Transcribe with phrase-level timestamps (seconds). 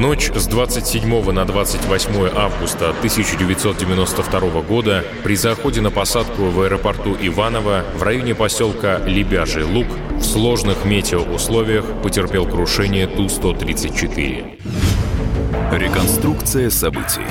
[0.00, 7.84] Ночь с 27 на 28 августа 1992 года при заходе на посадку в аэропорту Иваново
[7.94, 15.78] в районе поселка Лебяжий Луг в сложных метеоусловиях потерпел крушение Ту-134.
[15.78, 17.26] Реконструкция событий.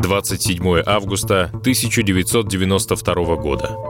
[0.00, 3.87] 27 августа 1992 года.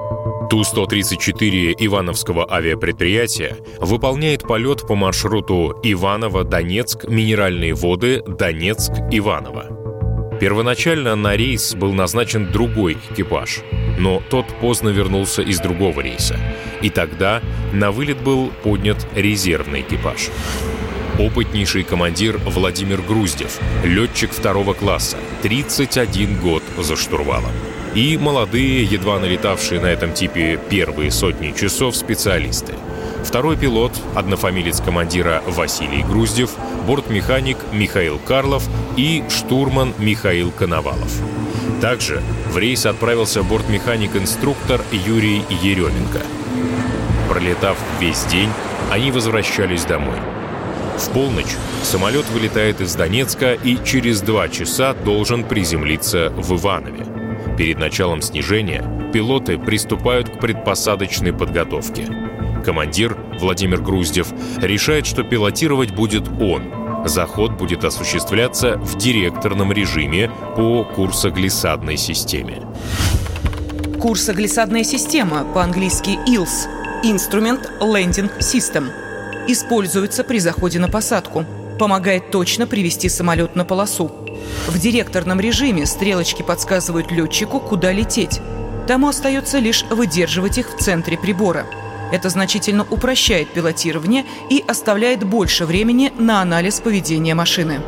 [0.48, 10.38] Ту-134 Ивановского авиапредприятия выполняет полет по маршруту Иваново-Донецк, Минеральные воды, Донецк-Иваново.
[10.40, 13.60] Первоначально на рейс был назначен другой экипаж,
[13.98, 16.38] но тот поздно вернулся из другого рейса.
[16.80, 20.30] И тогда на вылет был поднят резервный экипаж.
[21.18, 27.50] Опытнейший командир Владимир Груздев, летчик второго класса, 31 год за штурвалом
[27.94, 32.74] и молодые, едва налетавшие на этом типе первые сотни часов специалисты.
[33.24, 36.50] Второй пилот, однофамилец командира Василий Груздев,
[36.86, 38.62] бортмеханик Михаил Карлов
[38.96, 41.12] и штурман Михаил Коновалов.
[41.80, 42.22] Также
[42.52, 46.22] в рейс отправился бортмеханик-инструктор Юрий Еременко.
[47.28, 48.50] Пролетав весь день,
[48.90, 50.16] они возвращались домой.
[50.98, 57.06] В полночь самолет вылетает из Донецка и через два часа должен приземлиться в Иванове.
[57.56, 62.08] Перед началом снижения пилоты приступают к предпосадочной подготовке.
[62.64, 64.28] Командир Владимир Груздев
[64.60, 67.04] решает, что пилотировать будет он.
[67.06, 72.60] Заход будет осуществляться в директорном режиме по курсоглиссадной системе.
[74.00, 76.68] Курсоглиссадная система, по-английски ILS–
[77.04, 78.90] Instrument Landing System–
[79.48, 81.44] используется при заходе на посадку.
[81.78, 84.10] Помогает точно привести самолет на полосу.
[84.68, 88.40] В директорном режиме стрелочки подсказывают летчику, куда лететь.
[88.86, 91.66] Тому остается лишь выдерживать их в центре прибора.
[92.12, 97.80] Это значительно упрощает пилотирование и оставляет больше времени на анализ поведения машины.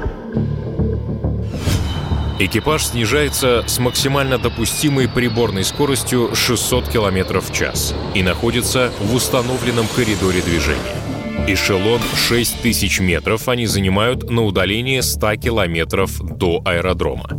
[2.38, 9.87] Экипаж снижается с максимально допустимой приборной скоростью 600 км в час и находится в установленном
[9.88, 11.00] коридоре движения.
[11.47, 17.31] Эшелон 6000 метров они занимают на удалении 100 километров до аэродрома.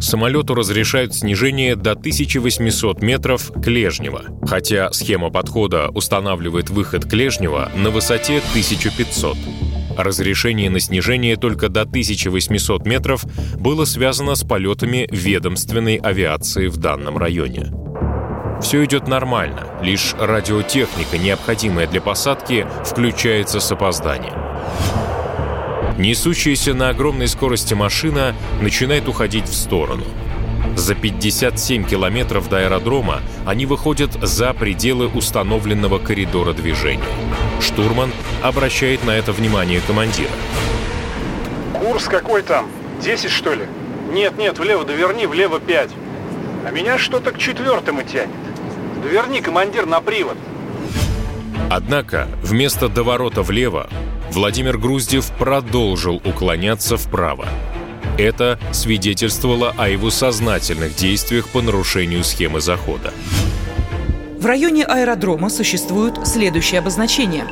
[0.00, 7.70] Самолету разрешают снижение до 1800 метров к Лежнево, хотя схема подхода устанавливает выход к Лежнево
[7.76, 9.36] на высоте 1500.
[9.96, 13.24] Разрешение на снижение только до 1800 метров
[13.56, 17.83] было связано с полетами ведомственной авиации в данном районе.
[18.64, 24.32] Все идет нормально, лишь радиотехника, необходимая для посадки, включается с опозданием.
[25.98, 30.04] Несущаяся на огромной скорости машина начинает уходить в сторону.
[30.76, 37.04] За 57 километров до аэродрома они выходят за пределы установленного коридора движения.
[37.60, 40.30] Штурман обращает на это внимание командира.
[41.74, 42.66] Курс какой там?
[43.02, 43.66] 10, что ли?
[44.10, 45.90] Нет, нет, влево доверни, влево 5.
[46.66, 48.43] А меня что-то к четвертому тянет.
[49.04, 50.36] Верни, командир, на привод.
[51.70, 53.88] Однако вместо доворота влево
[54.30, 57.46] Владимир Груздев продолжил уклоняться вправо.
[58.18, 63.12] Это свидетельствовало о его сознательных действиях по нарушению схемы захода.
[64.38, 67.46] В районе аэродрома существуют следующие обозначения.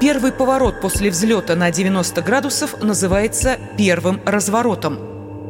[0.00, 4.98] Первый поворот после взлета на 90 градусов называется первым разворотом.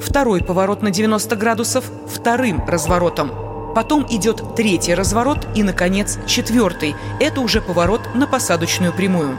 [0.00, 3.43] Второй поворот на 90 градусов– вторым разворотом.
[3.74, 6.94] Потом идет третий разворот и, наконец, четвертый.
[7.20, 9.36] Это уже поворот на посадочную прямую.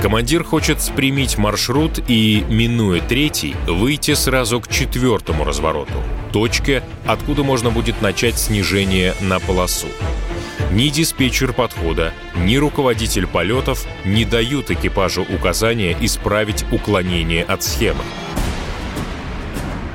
[0.00, 5.92] Командир хочет спрямить маршрут и, минуя третий, выйти сразу к четвертому развороту,
[6.32, 9.88] точке, откуда можно будет начать снижение на полосу.
[10.72, 18.02] Ни диспетчер подхода, ни руководитель полетов не дают экипажу указания исправить уклонение от схемы.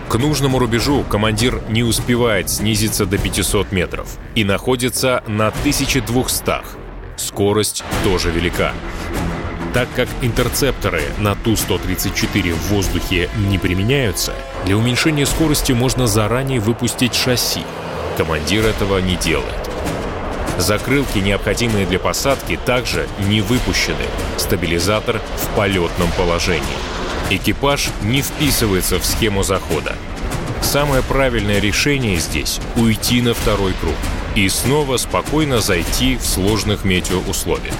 [0.09, 6.85] К нужному рубежу командир не успевает снизиться до 500 метров и находится на 1200.
[7.17, 8.71] Скорость тоже велика.
[9.73, 14.33] Так как интерцепторы на Ту-134 в воздухе не применяются,
[14.65, 17.63] для уменьшения скорости можно заранее выпустить шасси.
[18.15, 19.69] Командир этого не делает.
[20.57, 24.05] Закрылки, необходимые для посадки, также не выпущены.
[24.37, 26.61] Стабилизатор в полетном положении.
[27.31, 29.95] Экипаж не вписывается в схему захода.
[30.61, 33.95] Самое правильное решение здесь— уйти на второй круг
[34.35, 37.73] и снова спокойно зайти в сложных метеоусловиях.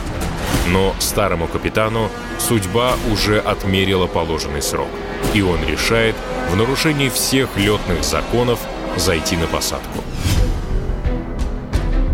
[0.68, 2.10] Но старому капитану
[2.40, 4.90] судьба уже отмерила положенный срок,
[5.36, 6.16] и он решает
[6.50, 8.60] в нарушении всех летных законов
[8.98, 10.04] зайти на посадку.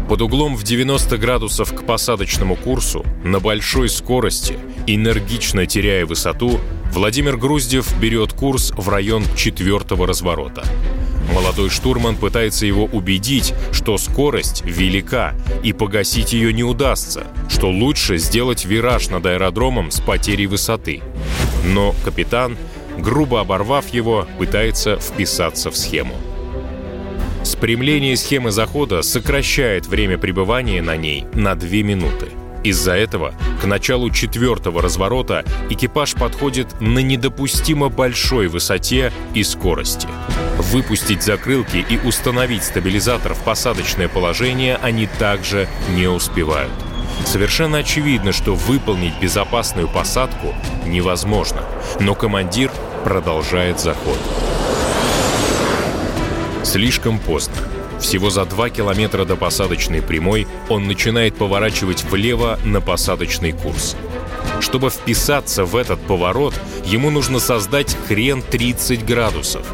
[0.09, 6.59] Под углом в 90 градусов к посадочному курсу, на большой скорости, энергично теряя высоту,
[6.93, 10.63] Владимир Груздев берет курс в район четвертого разворота.
[11.33, 15.33] Молодой штурман пытается его убедить, что скорость велика
[15.63, 21.01] и погасить ее не удастся, что лучше сделать вираж над аэродромом с потерей высоты.
[21.65, 22.57] Но капитан,
[22.99, 26.15] грубо оборвав его, пытается вписаться в схему.
[27.43, 32.27] Спрямление схемы захода сокращает время пребывания на ней на 2 минуты.
[32.63, 40.07] Из-за этого к началу четвертого разворота экипаж подходит на недопустимо большой высоте и скорости.
[40.57, 46.71] Выпустить закрылки и установить стабилизатор в посадочное положение они также не успевают.
[47.25, 50.53] Совершенно очевидно, что выполнить безопасную посадку
[50.85, 51.63] невозможно,
[51.99, 52.71] но командир
[53.03, 54.17] продолжает заход.
[56.63, 57.55] Слишком поздно.
[58.01, 63.95] Всего за 2 километра до посадочной прямой он начинает поворачивать влево на посадочный курс.
[64.59, 66.53] Чтобы вписаться в этот поворот,
[66.83, 69.65] ему нужно создать крен 30 градусов.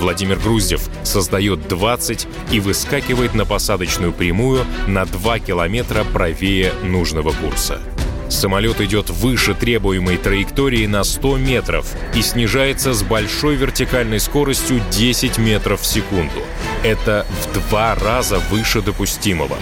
[0.00, 7.80] Владимир Груздев создает 20 и выскакивает на посадочную прямую на 2 километра правее нужного курса.
[8.28, 15.38] Самолет идет выше требуемой траектории на 100 метров и снижается с большой вертикальной скоростью 10
[15.38, 16.42] метров в секунду.
[16.82, 19.56] Это в два раза выше допустимого.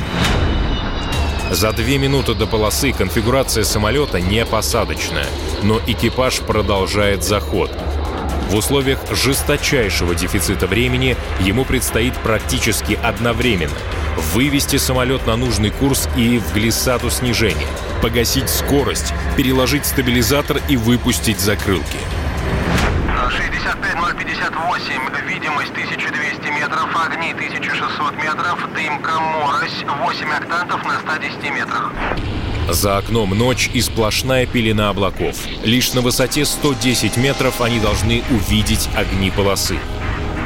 [1.50, 5.26] За две минуты до полосы конфигурация самолета не посадочная,
[5.62, 7.70] но экипаж продолжает заход.
[8.50, 13.76] В условиях жесточайшего дефицита времени ему предстоит практически одновременно
[14.16, 17.66] вывести самолет на нужный курс и в глиссаду снижения,
[18.02, 21.98] погасить скорость, переложить стабилизатор и выпустить закрылки.
[23.30, 31.92] 65058, видимость 1200 метров, огни 1600 метров, дымка, морось, 8 октантов на 110 метрах.
[32.68, 35.36] За окном ночь и сплошная пелена облаков.
[35.64, 39.78] Лишь на высоте 110 метров они должны увидеть огни полосы.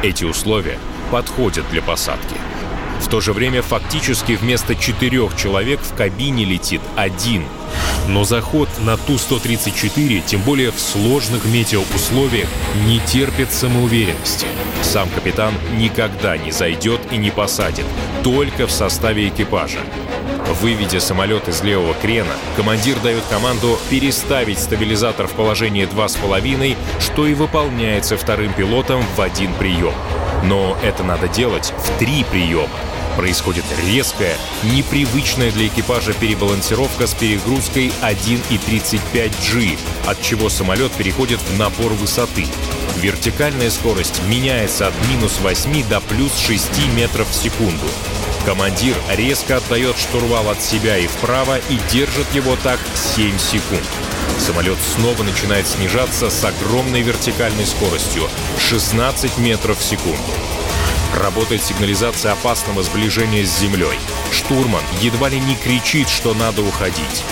[0.03, 0.79] Эти условия
[1.11, 2.35] подходят для посадки.
[3.00, 7.45] В то же время фактически вместо четырех человек в кабине летит один.
[8.09, 12.49] Но заход на Ту-134, тем более в сложных метеоусловиях,
[12.87, 14.47] не терпит самоуверенности.
[14.83, 17.85] Сам капитан никогда не зайдет и не посадит,
[18.23, 19.81] только в составе экипажа.
[20.61, 27.35] Выведя самолет из левого крена, командир дает команду переставить стабилизатор в положение 2,5, что и
[27.35, 29.93] выполняется вторым пилотом в один прием.
[30.44, 32.71] Но это надо делать в три приема.
[33.19, 39.76] Происходит резкая, непривычная для экипажа перебалансировка с перегрузкой 1,35G,
[40.06, 42.47] от чего самолет переходит в напор высоты.
[43.00, 47.87] Вертикальная скорость меняется от минус 8 до плюс 6 метров в секунду.
[48.47, 52.79] Командир резко отдает штурвал от себя и вправо и держит его так
[53.17, 53.82] 7 секунд.
[54.38, 58.31] Самолет снова начинает снижаться с огромной вертикальной скоростью—
[58.61, 60.23] 16 метров в секунду.
[61.14, 63.98] Работает сигнализация опасного сближения с землей.
[64.31, 67.24] Штурман едва ли не кричит, что надо уходить.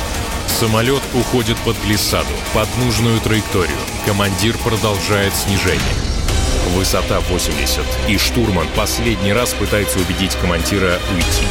[0.47, 3.76] Самолет уходит под глиссаду, под нужную траекторию.
[4.06, 5.83] Командир продолжает снижение.
[6.75, 11.47] Высота 80, и штурман последний раз пытается убедить командира уйти.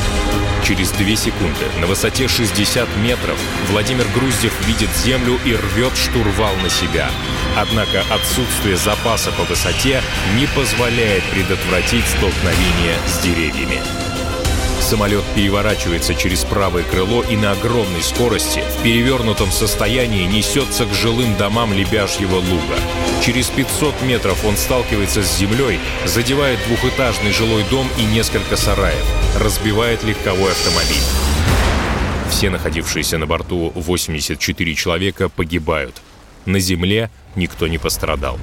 [0.66, 3.38] Через две секунды на высоте 60 метров
[3.70, 7.12] Владимир Груздев видит землю и рвет штурвал на себя.
[7.56, 10.02] Однако отсутствие запаса по высоте
[10.36, 14.05] не позволяет предотвратить столкновение с деревьями.
[14.86, 21.36] Самолет переворачивается через правое крыло и на огромной скорости в перевернутом состоянии несется к жилым
[21.38, 22.78] домам Лебяжьего луга.
[23.26, 29.04] Через 500 метров он сталкивается с землей, задевает двухэтажный жилой дом и несколько сараев,
[29.40, 31.02] разбивает легковой автомобиль.
[32.30, 36.00] Все находившиеся на борту 84 человека погибают.
[36.46, 38.38] На земле никто не пострадал.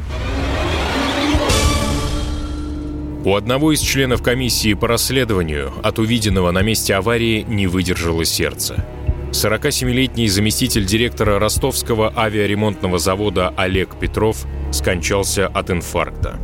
[3.24, 8.84] У одного из членов комиссии по расследованию от увиденного на месте аварии не выдержало сердце.
[9.30, 16.40] 47-летний заместитель директора ростовского авиаремонтного завода Олег Петров скончался от инфаркта.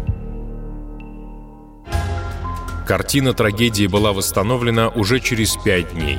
[2.87, 6.18] Картина трагедии была восстановлена уже через пять дней.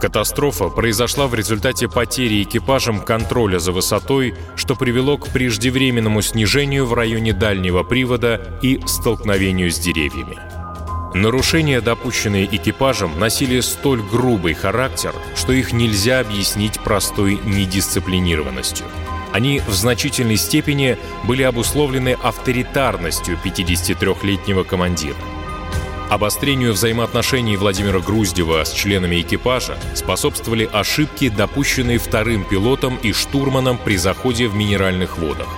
[0.00, 6.94] Катастрофа произошла в результате потери экипажем контроля за высотой, что привело к преждевременному снижению в
[6.94, 10.38] районе дальнего привода и столкновению с деревьями.
[11.14, 18.86] Нарушения, допущенные экипажем, носили столь грубый характер, что их нельзя объяснить простой недисциплинированностью.
[19.32, 25.16] Они в значительной степени были обусловлены авторитарностью 53-летнего командира.
[26.10, 33.96] Обострению взаимоотношений Владимира Груздева с членами экипажа способствовали ошибки, допущенные вторым пилотом и штурманом при
[33.98, 35.48] заходе в минеральных водах.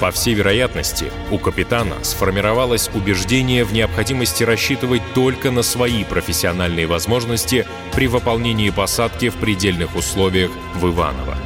[0.00, 7.64] По всей вероятности, у капитана сформировалось убеждение в необходимости рассчитывать только на свои профессиональные возможности
[7.94, 11.38] при выполнении посадки в предельных условиях в Иваново.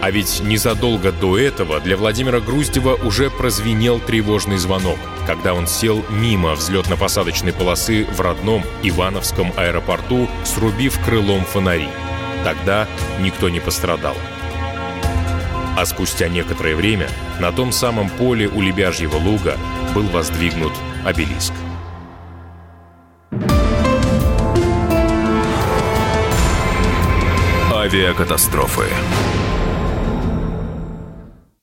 [0.00, 6.04] А ведь незадолго до этого для Владимира Груздева уже прозвенел тревожный звонок, когда он сел
[6.08, 11.88] мимо взлетно-посадочной полосы в родном Ивановском аэропорту, срубив крылом фонари.
[12.44, 12.86] Тогда
[13.20, 14.14] никто не пострадал.
[15.76, 17.08] А спустя некоторое время
[17.40, 19.56] на том самом поле у Лебяжьего луга
[19.94, 20.72] был воздвигнут
[21.04, 21.52] обелиск.
[27.72, 28.84] Авиакатастрофы.